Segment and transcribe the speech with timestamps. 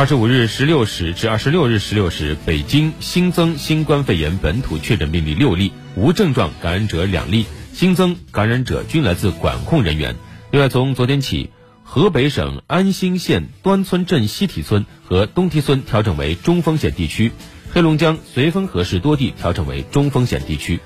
[0.00, 10.16] 二十五日十六时至二十六日十六时，北京新增新冠肺炎本土确诊病例六例，无症状感染者两例，新增感染者均来自管控人员。
[10.52, 11.50] 另外，从昨天起，
[11.84, 17.32] 河北省安新县端村镇西堤村和东堤村调整为中风险地区，
[17.70, 20.80] 黑龙江绥芬河市多地调整为中风险地区。